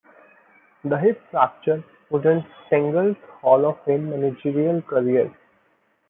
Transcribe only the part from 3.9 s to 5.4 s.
managerial career.